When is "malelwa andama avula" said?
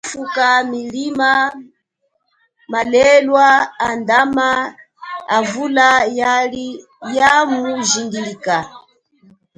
2.71-5.89